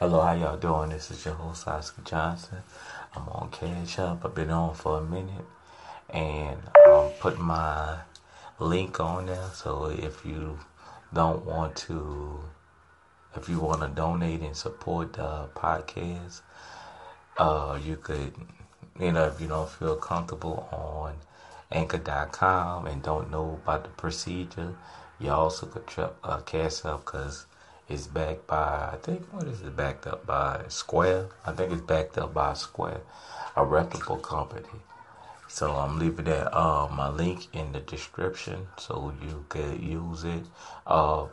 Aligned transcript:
Hello, 0.00 0.22
how 0.22 0.32
y'all 0.32 0.56
doing? 0.56 0.88
This 0.88 1.10
is 1.10 1.26
your 1.26 1.34
host 1.34 1.68
Oscar 1.68 2.00
Johnson. 2.00 2.62
I'm 3.14 3.28
on 3.28 3.50
Cash 3.50 3.98
App. 3.98 4.24
I've 4.24 4.34
been 4.34 4.48
on 4.48 4.74
for 4.74 4.96
a 4.96 5.02
minute, 5.02 5.44
and 6.08 6.58
I'm 6.86 7.10
putting 7.20 7.42
my 7.42 7.98
link 8.58 8.98
on 8.98 9.26
there. 9.26 9.50
So 9.52 9.90
if 9.90 10.24
you 10.24 10.58
don't 11.12 11.44
want 11.44 11.76
to, 11.84 12.40
if 13.36 13.50
you 13.50 13.60
want 13.60 13.82
to 13.82 13.88
donate 13.88 14.40
and 14.40 14.56
support 14.56 15.12
the 15.12 15.50
podcast, 15.54 16.40
uh, 17.36 17.78
you 17.84 17.96
could, 17.96 18.32
you 18.98 19.12
know, 19.12 19.26
if 19.26 19.38
you 19.38 19.48
don't 19.48 19.68
feel 19.68 19.96
comfortable 19.96 20.66
on 20.72 21.16
Anchor.com 21.70 22.86
and 22.86 23.02
don't 23.02 23.30
know 23.30 23.60
about 23.62 23.82
the 23.82 23.90
procedure, 23.90 24.74
you 25.18 25.30
also 25.30 25.66
could 25.66 25.86
try, 25.86 26.08
uh, 26.24 26.38
Cash 26.38 26.86
App 26.86 27.04
because 27.04 27.44
it's 27.90 28.06
backed 28.06 28.46
by, 28.46 28.90
I 28.92 28.98
think, 29.02 29.26
what 29.32 29.44
is 29.48 29.60
it 29.62 29.76
backed 29.76 30.06
up 30.06 30.24
by? 30.24 30.62
Square? 30.68 31.26
I 31.44 31.52
think 31.52 31.72
it's 31.72 31.82
backed 31.82 32.18
up 32.18 32.32
by 32.32 32.54
Square, 32.54 33.00
a 33.56 33.64
reputable 33.64 34.18
company. 34.18 34.68
So 35.48 35.72
I'm 35.72 35.98
leaving 35.98 36.26
that 36.26 36.56
uh, 36.56 36.88
my 36.88 37.08
link 37.08 37.48
in 37.52 37.72
the 37.72 37.80
description 37.80 38.68
so 38.78 39.12
you 39.20 39.44
could 39.48 39.82
use 39.82 40.22
it. 40.22 40.44
Uh, 40.86 41.26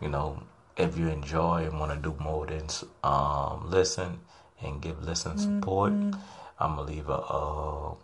you 0.00 0.08
know, 0.08 0.42
if 0.76 0.98
you 0.98 1.08
enjoy 1.08 1.64
and 1.64 1.78
want 1.78 1.92
to 1.92 1.98
do 1.98 2.16
more 2.20 2.44
than 2.46 2.66
um, 3.04 3.70
listen 3.70 4.18
and 4.60 4.82
give 4.82 5.00
listen 5.04 5.38
support, 5.38 5.92
mm-hmm. 5.92 6.18
I'm 6.58 6.76
gonna 6.76 6.90
leave 6.90 7.08
a 7.08 7.12
uh, 7.12 7.94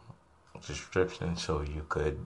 description 0.64 1.36
so 1.36 1.62
you 1.62 1.84
could 1.88 2.24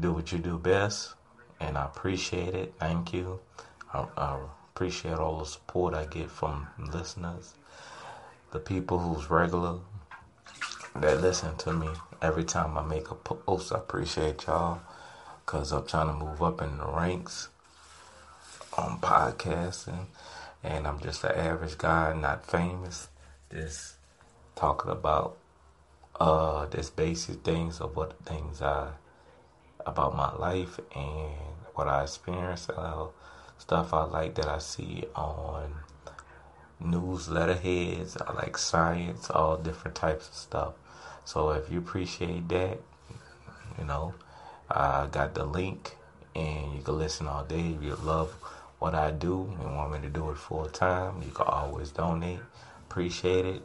do 0.00 0.12
what 0.12 0.32
you 0.32 0.38
do 0.38 0.58
best. 0.58 1.14
And 1.60 1.78
I 1.78 1.84
appreciate 1.84 2.54
it. 2.54 2.74
Thank 2.80 3.12
you. 3.12 3.40
I, 3.92 4.06
I 4.16 4.38
appreciate 4.78 5.18
all 5.18 5.40
the 5.40 5.44
support 5.44 5.92
I 5.92 6.04
get 6.04 6.30
from 6.30 6.68
listeners, 6.92 7.54
the 8.52 8.60
people 8.60 9.00
who's 9.00 9.28
regular 9.28 9.80
that 10.94 11.20
listen 11.20 11.56
to 11.56 11.72
me 11.72 11.88
every 12.22 12.44
time 12.44 12.78
I 12.78 12.82
make 12.82 13.10
a 13.10 13.16
post. 13.16 13.72
I 13.72 13.78
appreciate 13.78 14.46
y'all 14.46 14.78
because 15.44 15.72
I'm 15.72 15.84
trying 15.84 16.06
to 16.06 16.12
move 16.24 16.40
up 16.44 16.62
in 16.62 16.78
the 16.78 16.86
ranks 16.86 17.48
on 18.76 19.00
podcasting. 19.00 20.06
And 20.62 20.86
I'm 20.86 21.00
just 21.00 21.24
an 21.24 21.32
average 21.32 21.76
guy, 21.76 22.14
not 22.14 22.46
famous. 22.46 23.08
Just 23.52 23.96
talking 24.54 24.92
about 24.92 25.38
uh 26.20 26.66
just 26.66 26.94
basic 26.94 27.42
things 27.42 27.80
of 27.80 27.96
what 27.96 28.14
things 28.24 28.62
I 28.62 28.90
about 29.84 30.14
my 30.14 30.32
life 30.36 30.78
and 30.94 31.34
what 31.74 31.88
I 31.88 32.04
experienced, 32.04 32.70
uh, 32.70 33.06
stuff 33.58 33.92
I 33.92 34.04
like 34.04 34.34
that 34.36 34.48
I 34.48 34.58
see 34.58 35.04
on 35.14 35.74
newsletter 36.80 37.54
heads. 37.54 38.16
I 38.16 38.32
like 38.32 38.56
science, 38.56 39.30
all 39.30 39.56
different 39.56 39.96
types 39.96 40.28
of 40.28 40.34
stuff. 40.34 40.74
So 41.24 41.50
if 41.50 41.70
you 41.70 41.78
appreciate 41.78 42.48
that, 42.48 42.78
you 43.78 43.84
know, 43.84 44.14
I 44.70 45.06
got 45.10 45.34
the 45.34 45.44
link 45.44 45.96
and 46.34 46.74
you 46.74 46.82
can 46.82 46.98
listen 46.98 47.26
all 47.26 47.44
day. 47.44 47.74
If 47.76 47.82
you 47.82 47.94
love 47.96 48.32
what 48.78 48.94
I 48.94 49.10
do 49.10 49.54
and 49.60 49.76
want 49.76 49.92
me 49.92 50.00
to 50.00 50.08
do 50.08 50.30
it 50.30 50.38
full 50.38 50.66
time, 50.66 51.22
you 51.22 51.30
can 51.30 51.46
always 51.46 51.90
donate. 51.90 52.40
Appreciate 52.88 53.44
it. 53.44 53.62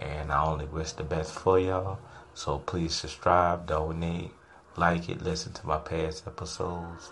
And 0.00 0.30
I 0.32 0.44
only 0.44 0.66
wish 0.66 0.92
the 0.92 1.04
best 1.04 1.32
for 1.32 1.58
y'all. 1.58 1.98
So 2.34 2.58
please 2.58 2.94
subscribe, 2.94 3.66
donate, 3.66 4.30
like 4.76 5.08
it, 5.08 5.22
listen 5.22 5.52
to 5.54 5.66
my 5.66 5.78
past 5.78 6.26
episodes, 6.26 7.10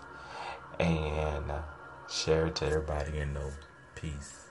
and 0.79 1.49
uh, 1.49 1.61
share 2.09 2.47
it 2.47 2.55
to 2.55 2.65
everybody 2.65 3.17
and 3.19 3.33
know. 3.33 3.51
Peace. 3.95 4.45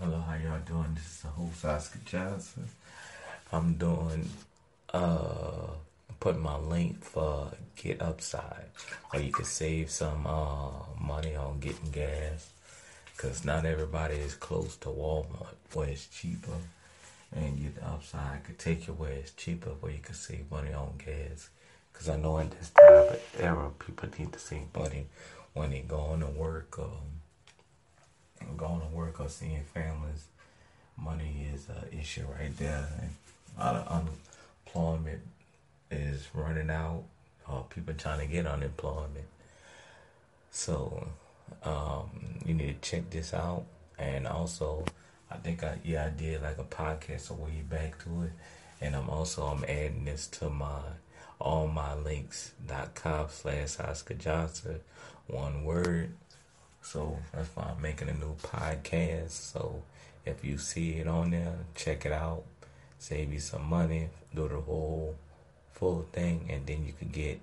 Hello, 0.00 0.20
how 0.20 0.34
y'all 0.34 0.60
doing? 0.60 0.94
This 0.94 1.06
is 1.06 1.22
the 1.22 1.28
host 1.28 1.64
Oscar 1.64 1.98
Johnson. 2.04 2.68
I'm 3.52 3.74
doing 3.74 4.28
uh 4.92 5.68
putting 6.20 6.42
my 6.42 6.56
link 6.56 7.04
for 7.04 7.50
Get 7.76 8.00
Upside, 8.00 8.70
or 9.12 9.20
you 9.20 9.32
can 9.32 9.44
save 9.44 9.90
some 9.90 10.26
uh 10.26 10.70
money 11.00 11.34
on 11.34 11.60
getting 11.60 11.90
gas, 11.90 12.50
cause 13.16 13.44
not 13.44 13.66
everybody 13.66 14.16
is 14.16 14.34
close 14.34 14.76
to 14.78 14.88
Walmart 14.88 15.54
where 15.74 15.88
it's 15.88 16.06
cheaper, 16.06 16.58
and 17.34 17.60
Get 17.60 17.82
Upside 17.82 18.44
could 18.44 18.58
take 18.58 18.86
you 18.86 18.94
where 18.94 19.12
it's 19.12 19.32
cheaper, 19.32 19.70
where 19.80 19.92
you 19.92 19.98
can 19.98 20.14
save 20.14 20.50
money 20.50 20.72
on 20.72 20.94
gas. 21.04 21.50
Cause 21.96 22.10
I 22.10 22.16
know 22.16 22.38
in 22.38 22.50
this 22.50 22.70
type 22.70 22.90
of 22.90 23.20
era, 23.38 23.70
people 23.78 24.08
need 24.18 24.32
to 24.32 24.38
save 24.38 24.74
money 24.74 25.06
when 25.54 25.70
they 25.70 25.80
going 25.80 26.20
to 26.20 26.26
work. 26.26 26.78
Um, 26.78 27.16
going 28.56 28.80
to 28.80 28.86
work 28.88 29.20
or 29.20 29.28
seeing 29.28 29.62
families, 29.74 30.26
money 30.96 31.48
is 31.52 31.68
an 31.68 31.98
issue 31.98 32.24
right 32.38 32.56
there. 32.56 32.88
And 33.00 33.10
a 33.58 33.64
lot 33.64 33.76
of 33.76 34.08
unemployment 34.74 35.22
is 35.90 36.26
running 36.34 36.70
out, 36.70 37.04
or 37.48 37.66
people 37.68 37.94
trying 37.94 38.20
to 38.20 38.26
get 38.26 38.46
unemployment. 38.46 39.26
So 40.50 41.08
um, 41.64 42.10
you 42.44 42.54
need 42.54 42.80
to 42.80 42.90
check 42.90 43.10
this 43.10 43.34
out. 43.34 43.64
And 43.98 44.26
also, 44.26 44.84
I 45.30 45.36
think 45.36 45.64
I 45.64 45.78
yeah 45.84 46.06
I 46.06 46.10
did 46.10 46.42
like 46.42 46.58
a 46.58 46.64
podcast 46.64 47.30
a 47.30 47.34
way 47.34 47.62
back 47.68 48.02
to 48.04 48.22
it, 48.22 48.32
and 48.80 48.94
I'm 48.94 49.08
also 49.08 49.46
I'm 49.46 49.64
adding 49.64 50.04
this 50.04 50.26
to 50.28 50.50
my 50.50 50.80
all 51.38 51.68
my 51.68 51.94
links.com 51.94 53.26
slash 53.30 53.80
Oscar 53.80 54.14
Johnson, 54.14 54.80
one 55.26 55.64
word 55.64 56.12
so 56.86 57.18
that's 57.32 57.48
why 57.56 57.64
I'm 57.64 57.82
making 57.82 58.08
a 58.08 58.14
new 58.14 58.36
podcast. 58.36 59.30
So 59.30 59.82
if 60.24 60.44
you 60.44 60.56
see 60.56 60.92
it 60.92 61.08
on 61.08 61.32
there, 61.32 61.56
check 61.74 62.06
it 62.06 62.12
out. 62.12 62.44
Save 63.00 63.32
you 63.32 63.40
some 63.40 63.64
money. 63.64 64.08
Do 64.32 64.48
the 64.48 64.60
whole 64.60 65.16
full 65.72 66.06
thing, 66.12 66.46
and 66.48 66.64
then 66.64 66.86
you 66.86 66.92
could 66.92 67.10
get. 67.10 67.40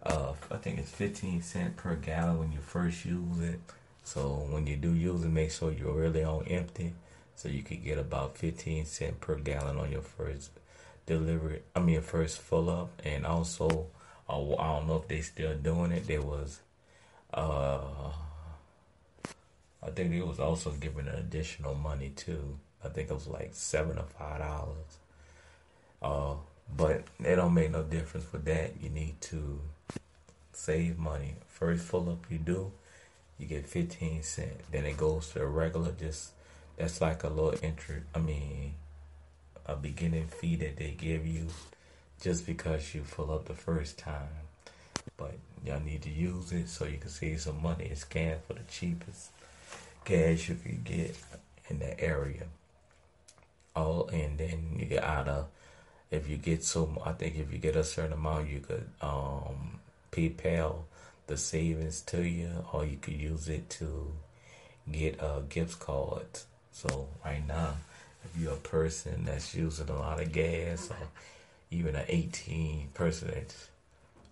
Uh, 0.00 0.34
I 0.48 0.58
think 0.58 0.78
it's 0.78 0.92
15 0.92 1.42
cent 1.42 1.76
per 1.76 1.96
gallon 1.96 2.38
when 2.38 2.52
you 2.52 2.60
first 2.60 3.04
use 3.04 3.40
it. 3.40 3.58
So 4.04 4.46
when 4.48 4.68
you 4.68 4.76
do 4.76 4.94
use 4.94 5.24
it, 5.24 5.28
make 5.28 5.50
sure 5.50 5.72
you're 5.72 5.92
really 5.92 6.22
on 6.22 6.46
empty. 6.46 6.94
So 7.34 7.48
you 7.48 7.64
could 7.64 7.82
get 7.82 7.98
about 7.98 8.38
15 8.38 8.84
cent 8.86 9.20
per 9.20 9.34
gallon 9.34 9.76
on 9.76 9.90
your 9.90 10.02
first 10.02 10.50
delivery. 11.06 11.62
I 11.74 11.80
mean, 11.80 12.00
first 12.02 12.40
full 12.40 12.68
up, 12.68 13.00
and 13.04 13.24
also, 13.24 13.86
uh, 14.28 14.54
I 14.56 14.78
don't 14.78 14.88
know 14.88 14.96
if 14.96 15.08
they 15.08 15.20
still 15.20 15.54
doing 15.54 15.92
it. 15.92 16.06
There 16.06 16.22
was, 16.22 16.60
uh, 17.32 18.10
I 19.82 19.90
think 19.94 20.12
it 20.12 20.26
was 20.26 20.40
also 20.40 20.72
giving 20.72 21.06
an 21.08 21.14
additional 21.14 21.74
money 21.74 22.10
too. 22.10 22.58
I 22.84 22.88
think 22.88 23.10
it 23.10 23.14
was 23.14 23.26
like 23.26 23.50
seven 23.52 23.98
or 23.98 24.04
five 24.18 24.40
dollars. 24.40 24.98
Uh, 26.02 26.34
but 26.76 27.04
it 27.20 27.36
don't 27.36 27.54
make 27.54 27.70
no 27.70 27.82
difference 27.82 28.26
for 28.26 28.38
that. 28.38 28.72
You 28.82 28.90
need 28.90 29.20
to 29.22 29.60
save 30.52 30.98
money. 30.98 31.36
First 31.46 31.84
full 31.84 32.10
up 32.10 32.26
you 32.28 32.38
do, 32.38 32.72
you 33.38 33.46
get 33.46 33.66
fifteen 33.66 34.22
cent. 34.22 34.60
Then 34.70 34.84
it 34.84 34.96
goes 34.96 35.30
to 35.30 35.42
a 35.42 35.46
regular. 35.46 35.92
Just 35.92 36.32
that's 36.76 37.00
like 37.00 37.22
a 37.22 37.28
little 37.28 37.54
entry. 37.62 38.02
I 38.14 38.18
mean, 38.18 38.74
a 39.66 39.76
beginning 39.76 40.28
fee 40.28 40.56
that 40.56 40.76
they 40.76 40.90
give 40.90 41.26
you 41.26 41.48
just 42.20 42.46
because 42.46 42.94
you 42.94 43.02
fill 43.02 43.32
up 43.32 43.46
the 43.46 43.54
first 43.54 43.98
time. 43.98 44.28
But 45.16 45.34
y'all 45.64 45.80
need 45.80 46.02
to 46.02 46.10
use 46.10 46.52
it 46.52 46.68
so 46.68 46.84
you 46.84 46.98
can 46.98 47.10
save 47.10 47.40
some 47.40 47.62
money. 47.62 47.88
It's 47.90 48.00
scanned 48.02 48.40
for 48.46 48.54
the 48.54 48.62
cheapest 48.68 49.30
gas 50.04 50.48
you 50.48 50.54
could 50.54 50.84
get 50.84 51.16
in 51.68 51.78
the 51.78 52.00
area. 52.00 52.44
Oh, 53.74 54.04
and 54.04 54.38
then 54.38 54.76
you 54.78 54.86
get 54.86 55.04
out 55.04 55.28
of 55.28 55.46
if 56.10 56.28
you 56.28 56.36
get 56.36 56.62
so 56.64 57.02
I 57.04 57.12
think 57.12 57.36
if 57.36 57.52
you 57.52 57.58
get 57.58 57.76
a 57.76 57.84
certain 57.84 58.12
amount 58.12 58.48
you 58.48 58.60
could 58.60 58.88
um 59.00 59.80
PayPal 60.12 60.84
the 61.26 61.36
savings 61.36 62.00
to 62.02 62.22
you 62.22 62.64
or 62.72 62.86
you 62.86 62.96
could 62.96 63.14
use 63.14 63.48
it 63.48 63.68
to 63.68 64.12
get 64.90 65.20
a 65.20 65.42
gift 65.48 65.80
card. 65.80 66.26
So 66.72 67.08
right 67.24 67.46
now 67.46 67.74
if 68.34 68.40
you're 68.40 68.52
a 68.52 68.56
person 68.56 69.24
that's 69.24 69.54
using 69.54 69.88
a 69.88 69.98
lot 69.98 70.20
of 70.20 70.32
gas 70.32 70.90
or 70.90 71.08
even 71.70 71.96
an 71.96 72.04
18 72.08 72.88
person 72.94 73.30
that's 73.32 73.68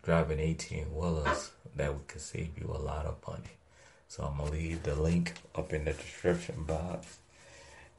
driving 0.02 0.38
18 0.38 0.94
wheelers 0.94 1.50
that 1.76 1.92
would 1.92 2.06
could 2.06 2.20
save 2.20 2.50
you 2.58 2.70
a 2.74 2.78
lot 2.78 3.06
of 3.06 3.16
money. 3.26 3.50
So 4.08 4.24
I'm 4.24 4.38
gonna 4.38 4.50
leave 4.50 4.82
the 4.82 4.94
link 4.94 5.34
up 5.54 5.72
in 5.72 5.84
the 5.84 5.92
description 5.92 6.64
box, 6.64 7.18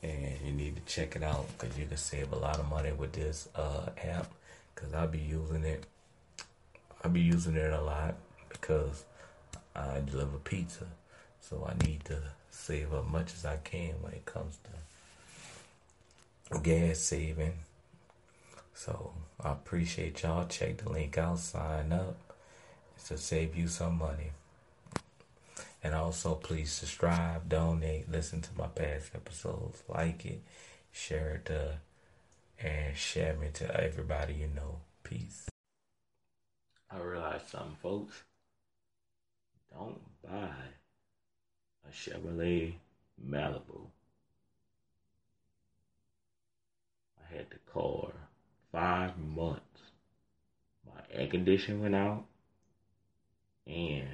and 0.02 0.38
you 0.46 0.54
need 0.54 0.76
to 0.76 0.82
check 0.84 1.16
it 1.16 1.24
out 1.24 1.46
because 1.58 1.78
you 1.78 1.86
can 1.86 1.98
save 1.98 2.32
a 2.32 2.38
lot 2.38 2.60
of 2.60 2.70
money 2.70 2.92
with 2.92 3.14
this 3.14 3.50
uh, 3.56 3.90
app. 4.04 4.32
Because 4.74 4.94
I'll 4.94 5.08
be 5.08 5.20
using 5.20 5.64
it. 5.64 5.86
I'll 7.04 7.12
be 7.12 7.22
using 7.22 7.56
it 7.56 7.72
a 7.72 7.82
lot 7.82 8.16
because 8.50 9.04
I 9.76 10.02
deliver 10.06 10.38
pizza, 10.38 10.86
so 11.42 11.68
I 11.70 11.86
need 11.86 12.06
to 12.06 12.20
save 12.50 12.94
as 12.94 13.06
much 13.06 13.34
as 13.34 13.46
I 13.46 13.58
can 13.58 13.96
when 14.02 14.14
it 14.14 14.26
comes 14.26 14.58
to 14.64 14.70
gas 16.62 17.00
saving. 17.00 17.60
So 18.74 19.14
I 19.42 19.52
appreciate 19.54 20.22
y'all. 20.24 20.48
Check 20.48 20.78
the 20.78 20.90
link 20.90 21.18
out. 21.18 21.40
Sign 21.40 21.92
up 21.92 22.18
to 23.08 23.18
save 23.18 23.56
you 23.56 23.68
some 23.68 23.98
money. 23.98 24.32
And 25.84 25.94
also, 25.94 26.34
please 26.34 26.72
subscribe, 26.72 27.48
donate, 27.48 28.10
listen 28.10 28.42
to 28.42 28.50
my 28.58 28.66
past 28.66 29.12
episodes, 29.14 29.84
like 29.88 30.26
it, 30.26 30.42
share 30.92 31.36
it, 31.36 31.46
to, 31.46 31.78
and 32.60 32.98
share 32.98 33.36
me 33.36 33.50
to 33.54 33.80
everybody 33.80 34.34
you 34.34 34.50
know. 34.56 34.80
Peace. 35.04 35.48
I 36.90 36.98
realized 36.98 37.50
something, 37.50 37.78
folks. 37.84 38.24
Don't 39.72 40.02
buy 40.24 40.50
a 41.88 41.92
Chevrolet 41.92 42.74
Malibu. 43.24 43.88
I 47.30 47.38
had 47.38 47.50
the 47.50 47.60
car 47.72 48.12
five 48.72 49.18
months. 49.18 49.82
My 50.86 51.02
air 51.12 51.28
conditioning 51.28 51.82
went 51.82 51.96
out 51.96 52.26
and 53.68 54.08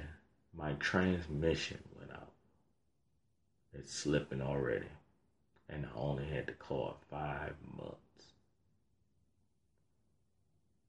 my 0.56 0.72
transmission 0.74 1.78
went 1.98 2.12
out. 2.12 2.32
It's 3.74 3.92
slipping 3.92 4.42
already. 4.42 4.86
And 5.68 5.86
I 5.86 5.98
only 5.98 6.26
had 6.26 6.46
the 6.46 6.52
car 6.52 6.94
five 7.10 7.54
months. 7.76 7.96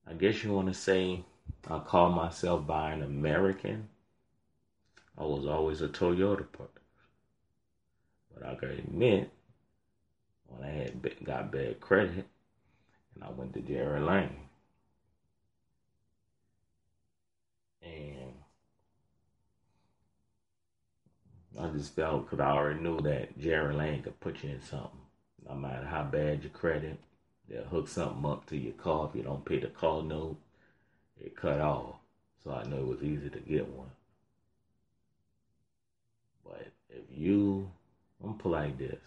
I 0.06 0.14
guess 0.14 0.44
you 0.44 0.52
want 0.52 0.68
to 0.68 0.74
say 0.74 1.24
I 1.70 1.80
call 1.80 2.10
myself 2.10 2.68
buying 2.68 3.02
American. 3.02 3.88
I 5.18 5.24
was 5.24 5.46
always 5.46 5.82
a 5.82 5.88
Toyota 5.88 6.52
person. 6.52 6.70
But 8.34 8.46
I 8.46 8.56
gotta 8.56 8.74
admit, 8.74 9.32
had 10.84 11.26
got 11.26 11.52
bad 11.52 11.80
credit, 11.80 12.26
and 13.16 13.24
I 13.24 13.30
went 13.32 13.54
to 13.54 13.62
Gerry 13.62 14.02
Lane, 14.02 14.36
and 17.82 18.34
I 21.60 21.68
just 21.70 21.96
felt 21.96 22.26
because 22.30 22.40
I 22.40 22.52
already 22.52 22.80
knew 22.80 23.00
that 23.02 23.38
Gerry 23.40 23.74
Lane 23.76 24.02
could 24.04 24.20
put 24.20 24.44
you 24.44 24.52
in 24.52 24.62
something. 24.62 25.00
No 25.48 25.56
matter 25.56 25.86
how 25.86 26.04
bad 26.04 26.44
your 26.44 26.52
credit, 26.52 26.98
they'll 27.50 27.64
hook 27.66 27.88
something 27.88 28.26
up 28.30 28.46
to 28.48 28.58
your 28.58 28.74
car 28.74 29.10
if 29.10 29.16
you 29.16 29.24
don't 29.24 29.46
pay 29.46 29.60
the 29.60 29.68
car 29.68 30.02
note. 30.02 30.38
It 31.22 31.36
cut 31.36 31.60
off, 31.62 31.96
so 32.44 32.52
I 32.52 32.64
knew 32.64 32.78
it 32.78 32.88
was 32.88 33.04
easy 33.04 33.30
to 33.30 33.40
get 33.40 33.68
one. 33.70 33.92
But 36.44 36.68
if 36.90 37.04
you, 37.16 37.70
I'm 38.24 38.36
put 38.36 38.52
like 38.52 38.78
this. 38.78 39.00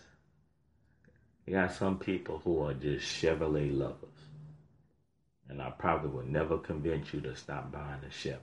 You 1.47 1.53
got 1.53 1.73
some 1.73 1.99
people 1.99 2.41
who 2.45 2.61
are 2.65 2.75
just 2.75 3.07
Chevrolet 3.07 3.77
lovers. 3.77 4.01
And 5.49 5.63
I 5.63 5.71
probably 5.71 6.11
will 6.11 6.27
never 6.27 6.59
convince 6.59 7.15
you 7.15 7.21
to 7.21 7.37
stop 7.37 7.71
buying 7.71 8.03
a 8.03 8.11
Chevrolet. 8.11 8.41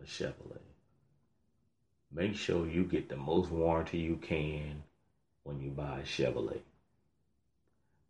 A 0.00 0.04
Chevrolet. 0.04 0.60
Make 2.12 2.36
sure 2.36 2.68
you 2.68 2.84
get 2.84 3.08
the 3.08 3.16
most 3.16 3.50
warranty 3.50 3.98
you 3.98 4.16
can 4.16 4.84
when 5.42 5.60
you 5.60 5.70
buy 5.70 6.00
a 6.00 6.04
Chevrolet. 6.04 6.60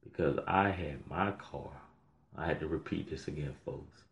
Because 0.02 0.38
I 0.46 0.68
had 0.68 1.08
my 1.08 1.30
car, 1.32 1.70
I 2.36 2.46
had 2.46 2.60
to 2.60 2.68
repeat 2.68 3.08
this 3.08 3.28
again, 3.28 3.54
folks. 3.64 4.02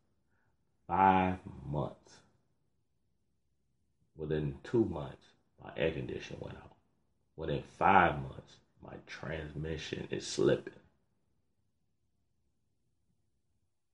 Five 0.87 1.39
months. 1.67 2.21
Within 4.17 4.57
two 4.65 4.87
months, 4.87 5.27
my 5.63 5.73
air 5.77 5.93
conditioner 5.93 6.39
went 6.41 6.57
out. 6.57 6.75
Within 7.37 7.63
five 7.79 8.15
months, 8.23 8.57
my 8.85 8.95
transmission 9.07 10.09
is 10.11 10.27
slipping. 10.27 10.75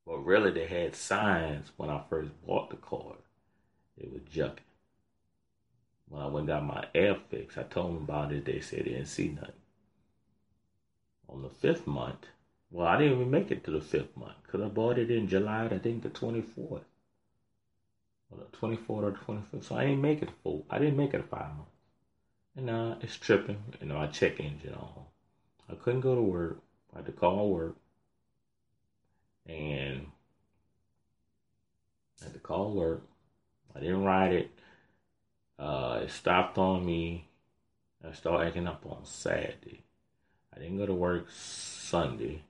But 0.07 0.25
really, 0.25 0.51
they 0.51 0.67
had 0.67 0.97
signs 0.97 1.71
when 1.77 1.91
I 1.91 2.01
first 2.09 2.31
bought 2.47 2.71
the 2.71 2.77
car. 2.77 3.17
It 3.99 4.11
was 4.13 4.23
jucking. 4.23 4.61
When 6.09 6.23
I 6.23 6.27
went 6.27 6.49
and 6.49 6.49
got 6.49 6.65
my 6.65 6.87
air 6.95 7.17
fix, 7.29 7.59
I 7.59 7.65
told 7.65 7.89
them 7.89 8.05
about 8.05 8.33
it. 8.33 8.47
They 8.47 8.61
said 8.61 8.81
they 8.81 8.91
didn't 8.91 9.07
see 9.07 9.29
nothing. 9.29 9.53
On 11.29 11.43
the 11.43 11.51
fifth 11.51 11.87
month, 11.87 12.27
well, 12.71 12.87
I 12.87 12.97
didn't 12.97 13.15
even 13.15 13.31
make 13.31 13.51
it 13.51 13.65
to 13.65 13.71
the 13.71 13.83
fifth 13.83 14.17
month 14.17 14.37
because 14.43 14.63
I 14.63 14.69
bought 14.69 14.99
it 14.99 15.11
in 15.11 15.29
July, 15.29 15.67
I 15.67 15.79
think 15.79 16.03
the 16.03 16.09
24th. 16.09 16.85
Or 18.31 18.39
the 18.39 18.57
24th 18.57 18.89
or 18.89 19.13
25th. 19.13 19.65
So 19.65 19.77
I 19.77 19.85
didn't 19.85 20.01
make 20.01 20.23
it 20.23 20.31
full. 20.43 20.65
I 20.71 20.79
didn't 20.79 20.97
make 20.97 21.13
it 21.13 21.25
five 21.31 21.55
months. 21.57 21.78
And 22.57 22.71
uh, 22.71 22.97
it's 23.01 23.17
tripping. 23.17 23.63
You 23.81 23.89
know, 23.89 23.99
I 23.99 24.07
check 24.09 24.41
engine 24.41 24.75
on. 24.75 25.05
I 25.71 25.75
couldn't 25.75 26.01
go 26.01 26.15
to 26.15 26.23
work. 26.23 26.59
I 26.93 26.99
had 26.99 27.07
to 27.07 27.13
call 27.13 27.51
work. 27.51 27.77
And 29.47 30.07
I 32.21 32.25
had 32.25 32.35
to 32.35 32.41
call 32.41 32.73
work. 32.73 33.03
I 33.75 33.81
didn't 33.81 34.05
ride 34.05 34.33
it. 34.33 34.51
Uh, 35.59 36.01
it 36.03 36.11
stopped 36.11 36.59
on 36.59 36.85
me. 36.85 37.29
I 38.07 38.13
started 38.13 38.47
acting 38.47 38.67
up 38.67 38.85
on 38.87 39.05
Saturday. 39.05 39.83
I 40.55 40.59
didn't 40.59 40.79
go 40.79 40.87
to 40.87 40.95
work 40.95 41.27
Sunday. 41.31 42.43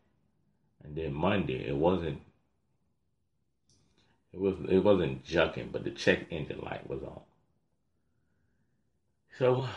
And 0.85 0.97
then 0.97 1.13
Monday, 1.13 1.67
it 1.69 1.77
wasn't 1.77 2.23
it 4.33 4.41
was 4.41 4.55
it 4.69 4.79
wasn't 4.79 5.25
jucking, 5.25 5.73
but 5.73 5.85
the 5.85 5.91
check 5.91 6.27
engine 6.31 6.61
light 6.61 6.89
was 6.89 7.03
on. 7.03 7.21
So 9.39 9.69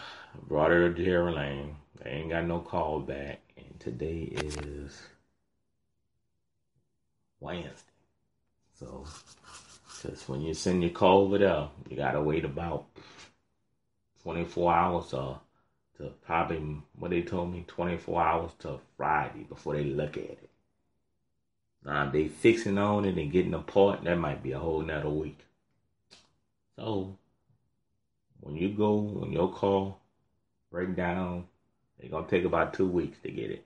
brought 0.47 0.71
her 0.71 0.91
to 0.91 1.03
Gerry 1.03 1.31
Lane. 1.31 1.75
They 2.01 2.09
ain't 2.09 2.31
got 2.31 2.47
no 2.47 2.61
call 2.61 2.99
back. 2.99 3.41
And 3.55 3.79
today 3.79 4.21
is 4.31 4.99
Wednesday. 7.39 7.71
So, 8.79 9.05
because 9.85 10.27
when 10.27 10.41
you 10.41 10.55
send 10.55 10.81
your 10.81 10.89
call 10.89 11.25
over 11.25 11.37
there, 11.37 11.67
you 11.87 11.95
got 11.95 12.13
to 12.13 12.21
wait 12.21 12.43
about 12.43 12.87
24 14.23 14.73
hours 14.73 15.13
or 15.13 15.39
to 15.97 16.05
probably, 16.25 16.81
what 16.97 17.11
they 17.11 17.21
told 17.21 17.53
me, 17.53 17.63
24 17.67 18.19
hours 18.19 18.51
to 18.59 18.79
Friday 18.97 19.43
before 19.43 19.75
they 19.75 19.83
look 19.83 20.17
at 20.17 20.23
it. 20.23 20.49
Now, 21.85 22.07
if 22.07 22.13
they 22.13 22.27
fixing 22.29 22.79
on 22.79 23.05
it 23.05 23.15
and 23.15 23.31
getting 23.31 23.53
a 23.53 23.59
part, 23.59 24.03
that 24.05 24.17
might 24.17 24.41
be 24.41 24.53
a 24.53 24.59
whole 24.59 24.81
nother 24.81 25.09
week. 25.09 25.37
So, 26.77 27.15
when 28.41 28.55
you 28.55 28.69
go, 28.69 28.95
when 28.95 29.31
your 29.31 29.51
call 29.51 29.99
break 30.71 30.95
down, 30.95 31.47
they're 31.99 32.09
gonna 32.09 32.27
take 32.27 32.45
about 32.45 32.73
two 32.73 32.87
weeks 32.87 33.17
to 33.23 33.31
get 33.31 33.51
it. 33.51 33.65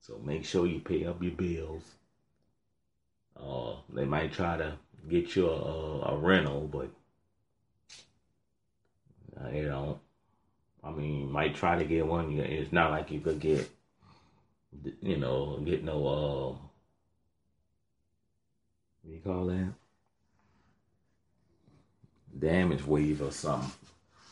So 0.00 0.18
make 0.24 0.44
sure 0.44 0.66
you 0.66 0.80
pay 0.80 1.06
up 1.06 1.22
your 1.22 1.32
bills. 1.32 1.82
Uh, 3.36 3.76
they 3.92 4.04
might 4.04 4.32
try 4.32 4.56
to 4.56 4.74
get 5.08 5.34
you 5.34 5.48
a, 5.48 6.12
a 6.12 6.16
rental, 6.18 6.68
but 6.70 6.90
uh, 9.40 9.50
they 9.50 9.62
don't. 9.62 9.98
I 10.82 10.90
mean, 10.90 11.20
you 11.20 11.26
might 11.26 11.54
try 11.54 11.78
to 11.78 11.84
get 11.84 12.06
one. 12.06 12.38
It's 12.38 12.72
not 12.72 12.90
like 12.90 13.10
you 13.10 13.20
could 13.20 13.40
get, 13.40 13.70
you 15.02 15.16
know, 15.16 15.58
get 15.64 15.84
no. 15.84 16.06
Uh, 16.06 16.48
what 19.02 19.08
do 19.08 19.12
you 19.12 19.20
call 19.20 19.46
that? 19.46 19.72
Damage 22.38 22.84
waiver 22.84 23.26
or 23.26 23.32
something. 23.32 23.70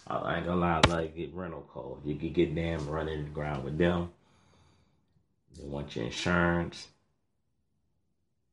I 0.06 0.38
ain't 0.38 0.46
gonna 0.46 0.60
lie, 0.60 0.80
like 0.88 1.16
get 1.16 1.34
rental 1.34 1.66
calls. 1.68 2.00
You 2.04 2.16
can 2.16 2.32
get 2.32 2.54
them 2.54 2.88
running 2.88 3.24
the 3.24 3.30
ground 3.30 3.64
with 3.64 3.76
them. 3.76 4.10
They 5.58 5.66
want 5.66 5.94
your 5.94 6.06
insurance. 6.06 6.88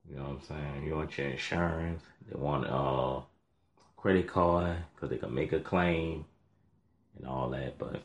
You 0.10 0.18
know 0.18 0.24
what 0.24 0.32
I'm 0.32 0.42
saying? 0.42 0.86
You 0.86 0.96
want 0.96 1.18
your 1.18 1.28
insurance. 1.28 2.04
They 2.30 2.38
want 2.38 2.68
uh, 2.68 3.22
credit 3.96 4.28
card 4.28 4.78
because 4.94 5.10
they 5.10 5.18
can 5.18 5.34
make 5.34 5.54
a 5.54 5.60
claim 5.60 6.26
and 7.18 7.28
all 7.28 7.50
that. 7.52 7.78
But 7.78 8.04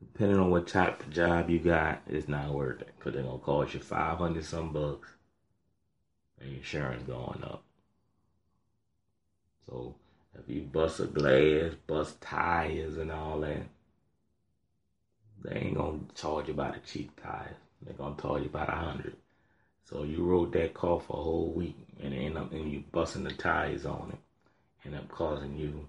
depending 0.00 0.40
on 0.40 0.50
what 0.50 0.66
type 0.66 1.00
of 1.00 1.10
job 1.10 1.48
you 1.48 1.60
got, 1.60 2.02
it's 2.08 2.28
not 2.28 2.52
worth 2.52 2.80
it 2.80 2.92
because 2.98 3.14
they're 3.14 3.22
gonna 3.22 3.38
cost 3.38 3.74
you 3.74 3.80
500 3.80 4.44
some 4.44 4.72
bucks. 4.72 5.08
And 6.40 6.56
insurance 6.56 7.02
going 7.04 7.42
up. 7.44 7.62
So 9.68 9.94
if 10.38 10.48
you 10.48 10.62
bust 10.62 11.00
a 11.00 11.06
glass, 11.06 11.74
bust 11.86 12.20
tires 12.20 12.96
and 12.96 13.10
all 13.10 13.40
that, 13.40 13.66
they 15.42 15.56
ain't 15.56 15.76
gonna 15.76 16.00
charge 16.14 16.48
you 16.48 16.54
about 16.54 16.74
the 16.74 16.80
cheap 16.80 17.20
tires. 17.22 17.56
They're 17.82 17.94
gonna 17.94 18.20
charge 18.20 18.42
you 18.42 18.48
about 18.48 18.68
a 18.68 18.76
hundred. 18.76 19.16
So 19.84 20.02
you 20.02 20.24
rode 20.24 20.52
that 20.52 20.74
car 20.74 21.00
for 21.00 21.18
a 21.18 21.22
whole 21.22 21.52
week 21.52 21.76
and 22.02 22.12
end 22.12 22.36
up 22.36 22.52
and 22.52 22.70
you 22.72 22.84
busting 22.92 23.24
the 23.24 23.32
tires 23.32 23.86
on 23.86 24.12
it, 24.12 24.86
end 24.86 24.96
up 24.96 25.08
causing 25.08 25.56
you 25.56 25.88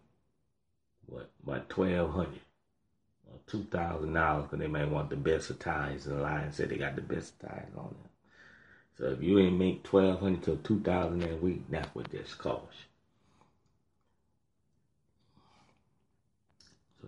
what 1.08 1.30
about 1.44 1.70
twelve 1.70 2.12
hundred 2.12 2.42
or 3.28 3.40
two 3.48 3.64
thousand 3.66 4.14
dollars 4.14 4.44
because 4.44 4.60
they 4.60 4.68
may 4.68 4.86
want 4.86 5.10
the 5.10 5.16
best 5.16 5.50
of 5.50 5.60
tires. 5.60 6.06
The 6.06 6.16
line 6.16 6.52
said 6.52 6.70
they 6.70 6.78
got 6.78 6.96
the 6.96 7.02
best 7.02 7.40
tires 7.40 7.74
on 7.78 7.86
them. 7.86 8.10
So 8.98 9.06
if 9.06 9.22
you 9.22 9.40
ain't 9.40 9.58
make 9.58 9.84
twelve 9.84 10.20
hundred 10.20 10.44
to 10.44 10.58
two 10.58 10.80
thousand 10.82 11.24
a 11.24 11.36
week, 11.36 11.64
that's 11.70 11.94
what 11.96 12.10
this 12.10 12.34
costs. 12.34 12.86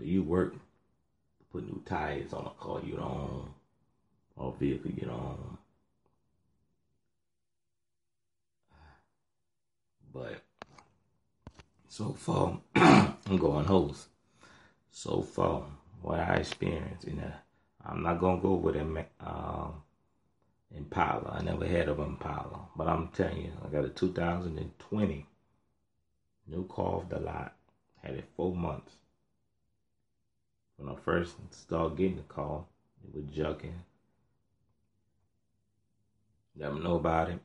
You 0.01 0.24
work, 0.24 0.56
put 1.51 1.63
new 1.65 1.82
tires 1.86 2.34
on 2.34 2.46
a 2.46 2.63
car 2.63 2.82
you 2.84 2.96
don't 2.96 3.03
own, 3.03 3.53
or 4.36 4.53
vehicle 4.60 4.91
you 4.91 5.06
don't 5.06 5.13
own. 5.13 5.58
But 10.13 10.41
So 11.91 12.13
far, 12.13 12.60
I'm 12.75 13.38
going 13.38 13.65
host. 13.65 14.10
So 14.91 15.22
far, 15.24 15.63
what 16.03 16.20
I 16.20 16.36
experienced, 16.36 17.08
know, 17.13 17.34
I'm 17.84 18.03
not 18.03 18.20
gonna 18.20 18.39
go 18.39 18.53
with 18.53 18.75
a 18.75 19.06
um, 19.20 19.82
Impala. 20.74 21.38
I 21.39 21.44
never 21.44 21.65
had 21.65 21.89
an 21.89 22.00
Impala, 22.00 22.68
but 22.75 22.88
I'm 22.88 23.08
telling 23.10 23.41
you, 23.46 23.51
I 23.65 23.70
got 23.70 23.86
a 23.86 23.89
2020 23.89 25.25
new 26.48 26.68
car 26.68 26.86
off 26.86 27.10
the 27.10 27.20
lot. 27.20 27.56
Had 28.03 28.13
it 28.15 28.29
four 28.38 28.56
months. 28.56 28.99
When 30.79 30.95
I 30.95 30.98
first 30.98 31.36
started 31.51 31.98
getting 31.98 32.15
the 32.15 32.24
call, 32.24 32.69
it 33.03 33.13
was 33.13 33.25
jucking. 33.25 33.74
Never 36.55 36.79
know 36.79 36.95
about 36.95 37.29
it. 37.29 37.39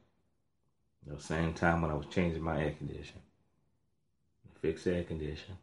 The 1.04 1.20
same 1.20 1.52
time 1.52 1.82
when 1.82 1.90
I 1.90 1.94
was 1.94 2.06
changing 2.06 2.42
my 2.42 2.62
air 2.62 2.74
conditioner, 2.78 3.20
fix 4.62 4.86
air 4.86 5.02
conditioner, 5.02 5.58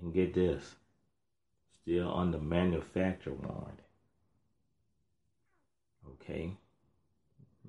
and 0.00 0.12
get 0.12 0.34
this, 0.34 0.74
still 1.82 2.12
under 2.16 2.38
manufacturer 2.38 3.34
warranty. 3.34 3.84
Okay, 6.12 6.56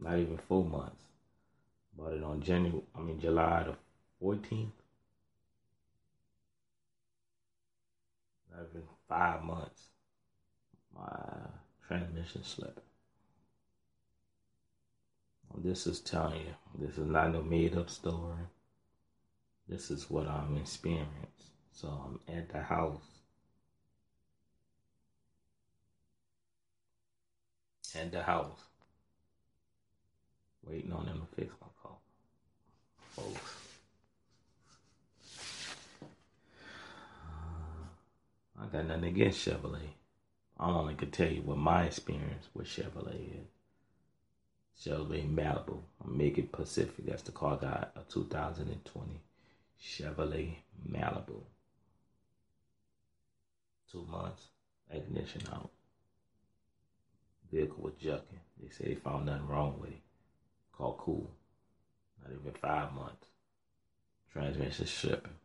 not 0.02 0.18
even 0.18 0.40
four 0.48 0.66
months. 0.66 1.04
Bought 1.96 2.14
it 2.14 2.24
on 2.24 2.42
January, 2.42 2.84
I 2.96 3.02
mean 3.02 3.20
July 3.20 3.66
the 3.66 3.76
fourteenth. 4.20 4.81
Even 8.54 8.84
five 9.08 9.44
months. 9.44 9.88
My 10.94 11.08
transmission 11.88 12.44
slipping. 12.44 12.84
This 15.58 15.86
is 15.86 16.00
telling 16.00 16.42
you, 16.42 16.56
this 16.80 16.98
is 16.98 17.08
not 17.08 17.32
no 17.34 17.42
made 17.42 17.78
up 17.78 17.90
story. 17.90 18.38
This 19.68 19.92
is 19.92 20.10
what 20.10 20.28
I'm 20.28 20.58
experiencing. 20.58 21.08
So 21.72 21.88
I'm 21.88 22.36
at 22.36 22.50
the 22.50 22.62
house. 22.62 23.04
At 27.96 28.12
the 28.12 28.24
house. 28.24 28.60
Waiting 30.64 30.94
on 30.94 31.06
them 31.06 31.22
to 31.22 31.36
fix 31.36 31.54
my 31.62 31.68
car. 31.82 31.98
Folks. 33.16 33.61
I 38.62 38.66
got 38.68 38.86
nothing 38.86 39.06
against 39.06 39.48
Chevrolet. 39.48 39.90
I 40.60 40.70
only 40.70 40.94
could 40.94 41.12
tell 41.12 41.32
you 41.32 41.42
what 41.42 41.58
my 41.58 41.86
experience 41.86 42.46
with 42.54 42.68
Chevrolet 42.68 43.42
is. 43.42 43.48
Chevrolet 44.86 45.28
Malibu. 45.34 45.80
I'm 46.04 46.16
making 46.18 46.48
Pacific. 46.48 47.06
That's 47.06 47.24
the 47.24 47.32
car 47.32 47.58
I 47.58 47.66
got. 47.66 47.92
A 47.96 48.12
2020 48.12 49.20
Chevrolet 49.84 50.56
Malibu. 50.88 51.42
Two 53.92 54.06
months. 54.10 54.44
Ignition 54.92 55.42
out. 55.52 55.72
Vehicle 57.52 57.82
was 57.82 57.94
jucking. 57.94 58.42
They 58.62 58.70
say 58.70 58.90
they 58.90 58.96
found 58.96 59.26
nothing 59.26 59.48
wrong 59.48 59.80
with 59.80 59.90
it. 59.90 60.02
Called 60.78 60.98
cool. 61.00 61.32
Not 62.22 62.32
even 62.32 62.54
five 62.62 62.94
months. 62.94 63.26
Transmission 64.32 64.86
slipping. 64.86 65.41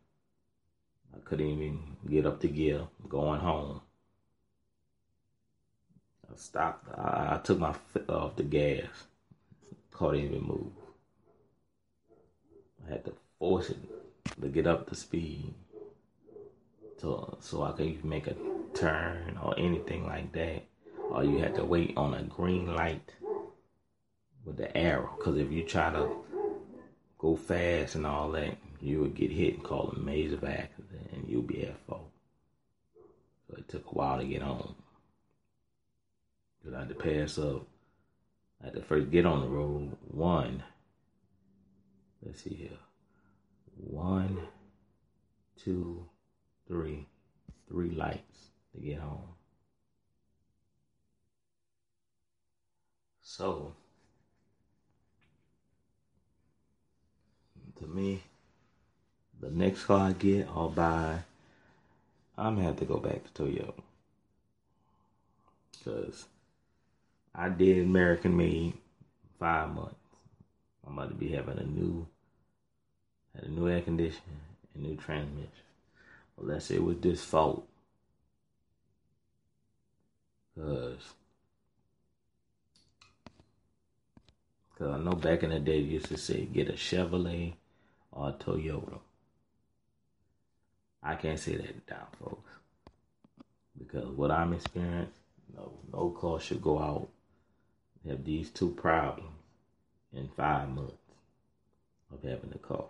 I 1.15 1.19
couldn't 1.23 1.47
even 1.47 1.79
get 2.09 2.25
up 2.25 2.39
to 2.41 2.47
gear. 2.47 2.87
Going 3.07 3.39
home. 3.39 3.81
I 6.31 6.35
stopped. 6.35 6.87
I, 6.97 7.35
I 7.35 7.37
took 7.43 7.59
my 7.59 7.73
foot 7.73 8.09
off 8.09 8.35
the 8.35 8.43
gas 8.43 9.07
car 9.97 10.11
didn't 10.11 10.27
even 10.27 10.43
move. 10.43 10.71
I 12.85 12.91
had 12.91 13.05
to 13.05 13.13
force 13.39 13.71
it 13.71 13.77
to 14.39 14.47
get 14.47 14.67
up 14.67 14.87
to 14.89 14.95
speed 14.95 15.53
to, 17.01 17.35
so 17.39 17.63
I 17.63 17.71
could 17.71 17.87
even 17.87 18.09
make 18.09 18.27
a 18.27 18.35
turn 18.75 19.39
or 19.41 19.57
anything 19.57 20.05
like 20.05 20.31
that. 20.33 20.63
Or 21.09 21.23
you 21.23 21.39
had 21.39 21.55
to 21.55 21.65
wait 21.65 21.93
on 21.97 22.13
a 22.13 22.23
green 22.23 22.75
light 22.75 23.13
with 24.45 24.57
the 24.57 24.75
arrow. 24.77 25.15
Because 25.17 25.37
if 25.37 25.51
you 25.51 25.63
try 25.63 25.91
to 25.91 26.09
go 27.17 27.35
fast 27.35 27.95
and 27.95 28.05
all 28.05 28.31
that, 28.31 28.57
you 28.79 29.01
would 29.01 29.15
get 29.15 29.31
hit 29.31 29.55
and 29.55 29.63
call 29.63 29.89
a 29.89 29.99
major 29.99 30.35
accident 30.35 30.86
and 31.17 31.29
you'll 31.29 31.41
be 31.41 31.65
at 31.65 31.79
fault. 31.87 32.11
So 33.47 33.57
it 33.57 33.67
took 33.67 33.85
a 33.85 33.89
while 33.89 34.19
to 34.19 34.25
get 34.25 34.41
home. 34.41 34.75
Because 36.59 36.75
I 36.75 36.79
had 36.79 36.89
to 36.89 36.95
pass 36.95 37.37
up 37.37 37.67
I 38.61 38.65
had 38.65 38.75
to 38.75 38.81
first 38.81 39.11
get 39.11 39.25
on 39.25 39.41
the 39.41 39.47
road. 39.47 39.95
One, 40.07 40.63
let's 42.25 42.43
see 42.43 42.55
here. 42.55 42.77
One, 43.75 44.39
two, 45.63 46.07
three, 46.67 47.07
three 47.67 47.91
lights 47.91 48.49
to 48.73 48.81
get 48.81 48.99
home. 48.99 49.35
So, 53.21 53.75
to 57.79 57.85
me, 57.85 58.23
next 59.57 59.85
car 59.85 60.09
I 60.09 60.13
get, 60.13 60.47
I'll 60.47 60.69
buy. 60.69 61.19
I'm 62.37 62.55
gonna 62.55 62.67
have 62.67 62.77
to 62.77 62.85
go 62.85 62.97
back 62.97 63.21
to 63.23 63.43
Toyota 63.43 63.73
because 65.71 66.25
I 67.33 67.49
did 67.49 67.79
American 67.79 68.37
made 68.37 68.73
five 69.39 69.69
months. 69.73 69.95
I'm 70.85 70.97
about 70.97 71.09
to 71.09 71.15
be 71.15 71.29
having 71.29 71.57
a 71.57 71.63
new, 71.63 72.07
had 73.35 73.45
a 73.45 73.51
new 73.51 73.67
air 73.67 73.81
conditioner 73.81 74.21
and 74.73 74.83
new 74.83 74.95
transmission. 74.95 75.49
Say 76.59 76.75
it 76.75 76.83
was 76.83 76.97
this 76.97 77.23
fault. 77.23 77.67
Cause, 80.57 81.13
Cause 84.77 84.89
I 84.89 84.97
know 84.99 85.13
back 85.13 85.41
in 85.41 85.49
the 85.49 85.59
day 85.59 85.81
they 85.81 85.87
used 85.87 86.07
to 86.07 86.17
say 86.17 86.45
get 86.45 86.69
a 86.69 86.73
Chevrolet 86.73 87.53
or 88.11 88.29
a 88.29 88.33
Toyota. 88.33 88.99
I 91.07 91.15
can't 91.15 91.39
say 91.39 91.55
that 91.55 91.87
down, 91.87 92.07
folks. 92.19 92.51
Because 93.77 94.09
what 94.09 94.29
I'm 94.29 94.53
experiencing, 94.53 95.13
no, 95.55 95.71
no 95.93 96.09
car 96.09 96.39
should 96.39 96.61
go 96.61 96.79
out 96.79 97.07
have 98.07 98.23
these 98.23 98.49
two 98.49 98.69
problems 98.69 99.29
in 100.13 100.29
five 100.35 100.69
months 100.69 100.93
of 102.11 102.23
having 102.23 102.51
a 102.53 102.57
car. 102.57 102.85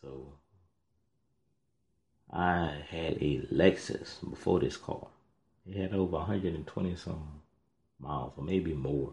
So 0.00 0.32
I 2.30 2.82
had 2.88 3.18
a 3.20 3.46
Lexus 3.52 4.28
before 4.28 4.60
this 4.60 4.76
car. 4.76 5.06
It 5.66 5.76
had 5.76 5.94
over 5.94 6.16
120 6.16 6.96
some 6.96 7.42
miles, 8.00 8.32
or 8.36 8.42
maybe 8.42 8.74
more. 8.74 9.12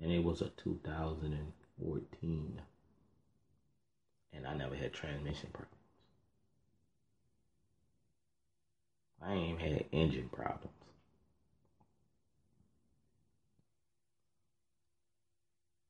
And 0.00 0.12
it 0.12 0.22
was 0.22 0.42
a 0.42 0.50
2014. 0.50 2.60
And 4.32 4.46
I 4.46 4.54
never 4.54 4.74
had 4.74 4.92
transmission 4.92 5.50
problems. 5.52 5.76
I 9.24 9.34
ain't 9.34 9.60
even 9.60 9.72
had 9.72 9.84
engine 9.92 10.28
problems. 10.32 10.72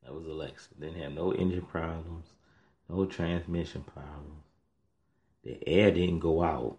That 0.02 0.14
was 0.14 0.26
Alexa. 0.26 0.68
Didn't 0.78 1.00
have 1.00 1.12
no 1.12 1.32
engine 1.32 1.62
problems, 1.62 2.26
no 2.88 3.06
transmission 3.06 3.84
problems. 3.84 4.42
The 5.44 5.66
air 5.66 5.90
didn't 5.90 6.18
go 6.18 6.42
out. 6.42 6.76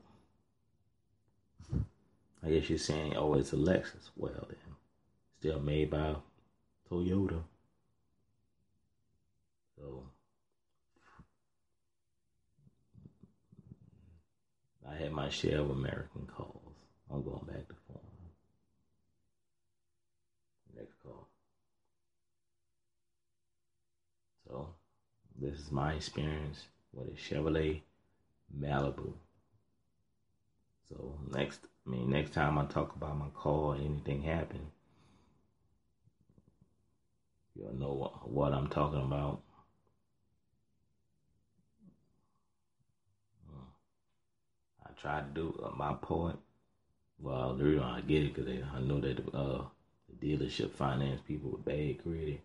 I 2.45 2.49
guess 2.49 2.69
you're 2.69 2.77
saying, 2.77 3.15
oh, 3.15 3.35
it's 3.35 3.51
Lexus. 3.51 4.09
Well, 4.15 4.47
then, 4.49 4.75
still 5.39 5.59
made 5.59 5.89
by 5.89 6.15
Toyota. 6.89 7.41
So, 9.77 10.03
I 14.89 14.95
had 14.95 15.11
my 15.11 15.29
share 15.29 15.59
of 15.59 15.69
American 15.69 16.27
calls. 16.27 16.73
I'm 17.11 17.23
going 17.23 17.45
back 17.45 17.67
to 17.67 17.75
phone. 17.87 17.99
Next 20.75 20.93
call. 21.03 21.27
So 24.47 24.73
this 25.39 25.59
is 25.59 25.71
my 25.71 25.93
experience 25.93 26.65
with 26.91 27.07
a 27.07 27.11
Chevrolet 27.11 27.81
Malibu. 28.59 29.13
So 30.89 31.15
next, 31.31 31.59
I 31.87 31.89
mean, 31.89 32.09
next 32.09 32.33
time 32.33 32.57
I 32.57 32.65
talk 32.65 32.95
about 32.95 33.17
my 33.17 33.27
or 33.43 33.75
anything 33.75 34.21
happen, 34.21 34.71
you'll 37.55 37.73
know 37.73 38.21
what 38.25 38.53
I'm 38.53 38.67
talking 38.67 39.01
about. 39.01 39.41
I 44.97 45.01
tried 45.01 45.35
to 45.35 45.41
do 45.41 45.63
uh, 45.65 45.71
my 45.75 45.93
part. 45.95 46.37
Well, 47.19 47.55
the 47.55 47.63
reason 47.65 47.83
I 47.83 48.01
get 48.01 48.23
it 48.23 48.35
because 48.35 48.49
I 48.75 48.79
know 48.81 48.99
that 49.01 49.19
uh, 49.35 49.63
the 50.09 50.27
dealership 50.37 50.71
finance 50.71 51.21
people 51.27 51.51
with 51.51 51.65
bad 51.65 52.03
credit 52.03 52.41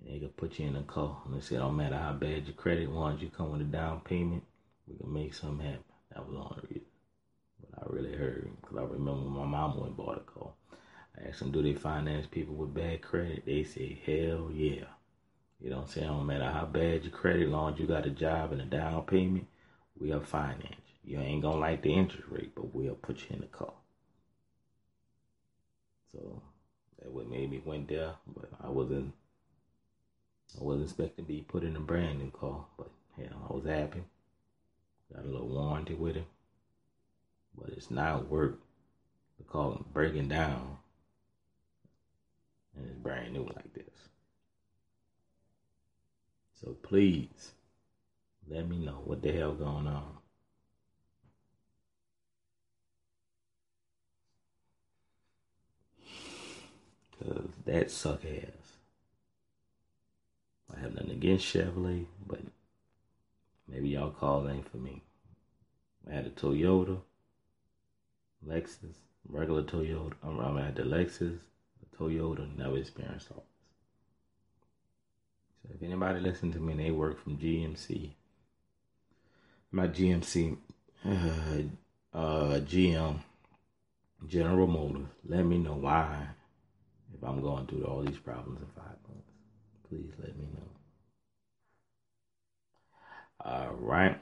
And 0.00 0.08
they 0.08 0.20
could 0.20 0.36
put 0.36 0.58
you 0.60 0.68
in 0.68 0.76
a 0.76 0.82
car. 0.84 1.22
And 1.24 1.34
they 1.34 1.40
said, 1.40 1.58
"Don't 1.58 1.76
matter 1.76 1.96
how 1.98 2.12
bad 2.12 2.46
your 2.46 2.54
credit 2.54 2.90
was, 2.90 3.20
you 3.20 3.28
come 3.30 3.50
with 3.52 3.62
a 3.62 3.64
down 3.64 4.00
payment, 4.02 4.44
we 4.86 4.96
can 4.96 5.12
make 5.12 5.34
something 5.34 5.66
happen. 5.66 5.84
That 6.12 6.26
was 6.26 6.34
the 6.34 6.40
only 6.42 6.62
reason. 6.70 6.88
But 7.60 7.82
I 7.82 7.92
really 7.94 8.16
heard, 8.16 8.50
because 8.60 8.78
I 8.78 8.82
remember 8.84 9.28
my 9.30 9.46
mom 9.46 9.80
went 9.80 9.96
bought 9.96 10.18
a 10.18 10.20
car. 10.20 10.52
I 11.18 11.28
asked 11.28 11.40
them, 11.40 11.52
do 11.52 11.62
they 11.62 11.74
finance 11.74 12.26
people 12.28 12.54
with 12.56 12.74
bad 12.74 13.02
credit? 13.02 13.44
They 13.46 13.64
say, 13.64 14.00
hell 14.06 14.50
yeah. 14.52 14.86
You 15.60 15.70
know 15.70 15.78
what 15.78 15.84
I'm 15.86 15.90
saying? 15.90 16.06
No 16.08 16.20
matter 16.22 16.50
how 16.50 16.66
bad 16.66 17.04
your 17.04 17.12
credit, 17.12 17.48
long 17.48 17.74
as 17.74 17.80
you 17.80 17.86
got 17.86 18.06
a 18.06 18.10
job 18.10 18.52
and 18.52 18.62
a 18.62 18.66
down 18.66 19.02
payment, 19.06 19.46
we'll 19.98 20.20
finance 20.20 20.83
you. 21.06 21.20
Ain't 21.20 21.42
gonna 21.42 21.58
like 21.58 21.82
the 21.82 21.92
interest 21.92 22.28
rate, 22.30 22.52
but 22.54 22.74
we'll 22.74 22.94
put 22.94 23.20
you 23.20 23.36
in 23.36 23.40
the 23.40 23.46
car. 23.46 23.72
So 26.12 26.42
that 26.98 27.10
what 27.10 27.28
made 27.28 27.50
me 27.50 27.62
went 27.64 27.88
there, 27.88 28.14
but 28.34 28.50
I 28.62 28.68
wasn't 28.68 29.12
I 30.60 30.62
wasn't 30.62 30.84
expecting 30.84 31.24
to 31.24 31.28
be 31.28 31.44
put 31.46 31.64
in 31.64 31.76
a 31.76 31.80
brand 31.80 32.20
new 32.20 32.30
car, 32.30 32.64
but 32.78 32.90
hell, 33.16 33.48
I 33.50 33.52
was 33.52 33.66
happy. 33.66 34.02
Got 35.14 35.24
a 35.24 35.28
little 35.28 35.48
warranty 35.48 35.94
with 35.94 36.16
it. 36.16 36.26
But 37.56 37.70
it's 37.70 37.90
not 37.90 38.28
worth 38.28 38.56
the 39.38 39.44
car 39.44 39.78
breaking 39.92 40.28
down 40.28 40.78
and 42.76 42.86
it's 42.86 42.96
brand 42.96 43.32
new 43.32 43.44
like 43.44 43.72
this. 43.74 44.08
So 46.60 46.76
please 46.82 47.52
let 48.48 48.68
me 48.68 48.78
know 48.78 49.02
what 49.04 49.22
the 49.22 49.32
hell 49.32 49.54
going 49.54 49.86
on. 49.86 50.18
Cause 57.18 57.48
that 57.64 57.90
suck 57.90 58.24
ass. 58.24 58.76
I 60.74 60.80
have 60.80 60.94
nothing 60.94 61.10
against 61.10 61.46
Chevrolet, 61.46 62.06
but 62.26 62.40
maybe 63.68 63.90
y'all 63.90 64.10
call 64.10 64.48
ain't 64.48 64.68
for 64.70 64.78
me. 64.78 65.02
I 66.10 66.14
had 66.14 66.26
a 66.26 66.30
Toyota, 66.30 66.98
Lexus, 68.46 68.96
regular 69.28 69.62
Toyota. 69.62 70.14
I 70.22 70.64
had 70.64 70.76
the 70.76 70.82
Lexus, 70.82 71.38
the 71.80 71.96
Toyota, 71.96 72.56
never 72.56 72.78
experienced 72.78 73.28
all 73.30 73.44
this. 75.62 75.70
So 75.70 75.74
if 75.74 75.82
anybody 75.82 76.20
listen 76.20 76.52
to 76.52 76.58
me 76.58 76.72
and 76.72 76.80
they 76.80 76.90
work 76.90 77.22
from 77.22 77.38
GMC, 77.38 78.10
my 79.70 79.88
GMC, 79.88 80.56
uh, 81.06 81.08
uh, 82.16 82.60
GM, 82.60 83.20
General 84.26 84.66
Motors, 84.66 85.08
let 85.26 85.44
me 85.44 85.58
know 85.58 85.74
why 85.74 86.28
if 87.14 87.22
I'm 87.22 87.40
going 87.40 87.66
through 87.66 87.84
all 87.84 88.02
these 88.02 88.18
problems 88.18 88.60
in 88.60 88.66
five 88.74 88.96
months. 89.08 89.30
Please 89.88 90.12
let 90.18 90.36
me 90.36 90.46
know. 90.54 90.68
All 93.44 93.74
right. 93.74 94.18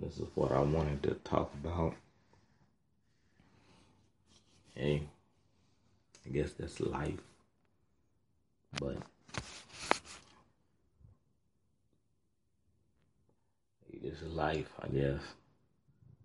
This 0.00 0.18
is 0.18 0.28
what 0.34 0.52
I 0.52 0.60
wanted 0.60 1.02
to 1.04 1.14
talk 1.24 1.52
about. 1.62 1.94
Hey, 4.74 5.02
I 6.24 6.30
guess 6.30 6.52
that's 6.52 6.80
life. 6.80 7.20
But 8.80 8.96
this 14.02 14.22
is 14.22 14.32
life, 14.32 14.70
I 14.80 14.88
guess. 14.88 15.20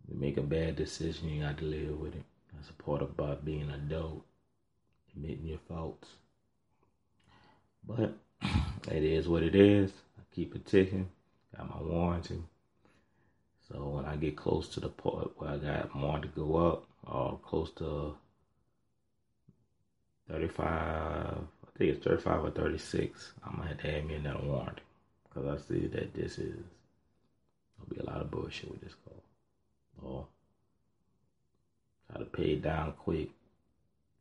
You 0.08 0.18
make 0.18 0.38
a 0.38 0.42
bad 0.42 0.78
decision, 0.78 1.30
you 1.30 1.42
got 1.44 1.58
to 1.58 1.66
live 1.66 2.00
with 2.00 2.16
it. 2.16 2.24
That's 2.54 2.70
a 2.70 2.74
part 2.74 3.02
about 3.02 3.44
being 3.44 3.70
adult 3.70 4.24
admitting 5.18 5.48
your 5.48 5.60
faults. 5.68 6.08
But 7.88 8.18
it 8.92 9.04
is 9.04 9.28
what 9.28 9.44
it 9.44 9.56
is. 9.56 9.92
I 10.18 10.22
keep 10.36 10.56
it 10.56 10.66
ticking. 10.66 11.10
Got 11.56 11.70
my 11.70 11.82
warranty. 11.82 12.44
So 13.68 13.84
when 13.90 14.06
I 14.06 14.16
get 14.16 14.38
close 14.38 14.70
to 14.70 14.80
the 14.80 14.90
part 14.90 15.32
where 15.38 15.52
I 15.52 15.58
got 15.58 15.96
more 15.96 16.20
to 16.20 16.28
go 16.28 16.56
up, 16.56 16.86
or 17.06 17.40
close 17.44 17.72
to 17.78 18.16
35, 20.30 20.68
I 20.68 21.38
think 21.78 21.96
it's 21.96 22.06
35 22.06 22.46
or 22.46 22.52
36, 22.52 23.34
I'm 23.46 23.62
to 23.62 23.68
have 23.68 23.78
to 23.80 23.98
add 23.98 24.06
me 24.06 24.16
another 24.16 24.44
warranty. 24.44 24.82
Because 25.24 25.62
I 25.62 25.68
see 25.68 25.88
that 25.88 26.14
this 26.14 26.38
is, 26.38 26.56
gonna 27.78 27.90
be 27.90 28.00
a 28.00 28.06
lot 28.06 28.22
of 28.22 28.32
bullshit 28.32 28.72
with 28.72 28.82
this 28.82 28.96
car. 29.06 29.14
Or 30.04 30.28
try 32.10 32.20
to 32.20 32.26
pay 32.26 32.52
it 32.54 32.62
down 32.62 32.94
quick 32.94 33.30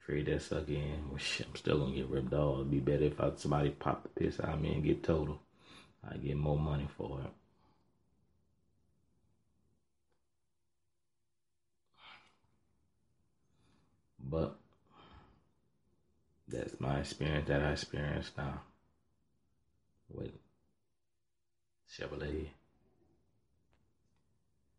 trade 0.06 0.26
that 0.26 0.42
sucker 0.42 0.72
in. 0.72 1.10
Shit, 1.18 1.48
I'm 1.48 1.56
still 1.56 1.78
gonna 1.78 1.96
get 1.96 2.08
ripped 2.08 2.32
off. 2.32 2.60
It'd 2.60 2.70
be 2.70 2.80
better 2.80 3.04
if 3.04 3.20
I, 3.20 3.32
somebody 3.36 3.70
pop 3.70 4.04
the 4.04 4.08
piss 4.08 4.38
out 4.40 4.54
of 4.54 4.60
me 4.60 4.72
and 4.72 4.84
get 4.84 5.02
total. 5.02 5.40
I 6.08 6.16
get 6.16 6.36
more 6.36 6.58
money 6.58 6.88
for 6.96 7.20
it. 7.22 7.30
But 14.28 14.56
that's 16.48 16.80
my 16.80 17.00
experience 17.00 17.48
that 17.48 17.62
I 17.62 17.72
experience 17.72 18.30
now 18.36 18.60
with 20.08 20.32
Chevrolet. 21.92 22.48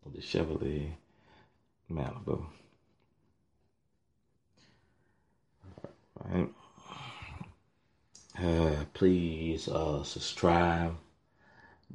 With 0.04 0.16
the 0.16 0.22
Chevrolet 0.22 0.92
Malibu. 1.92 2.46
Right. 6.26 6.50
Uh, 8.40 8.86
please 8.94 9.68
uh, 9.68 10.04
subscribe, 10.04 10.96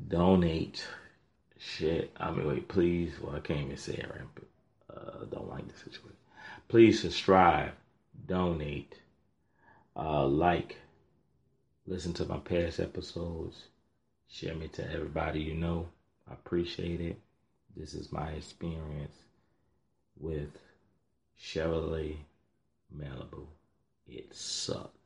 donate, 0.08 0.84
shit. 1.58 2.12
I 2.18 2.30
mean, 2.30 2.46
wait, 2.46 2.68
please. 2.68 3.12
Well, 3.20 3.36
I 3.36 3.40
can't 3.40 3.60
even 3.60 3.76
say 3.76 3.94
it 3.94 4.10
right, 4.10 4.28
but 4.34 4.96
uh, 4.96 5.24
don't 5.26 5.48
like 5.48 5.66
the 5.68 5.78
situation. 5.78 6.16
Please 6.68 7.00
subscribe, 7.00 7.72
donate, 8.26 8.94
uh, 9.96 10.26
like, 10.26 10.76
listen 11.86 12.12
to 12.14 12.24
my 12.24 12.38
past 12.38 12.80
episodes, 12.80 13.64
share 14.28 14.54
me 14.54 14.68
to 14.68 14.90
everybody 14.92 15.40
you 15.40 15.54
know. 15.54 15.88
I 16.28 16.34
appreciate 16.34 17.00
it. 17.00 17.18
This 17.76 17.94
is 17.94 18.12
my 18.12 18.30
experience 18.30 19.16
with 20.18 20.58
Chevrolet 21.40 22.16
Malibu. 22.96 23.46
It 24.14 24.34
sucked. 24.34 25.01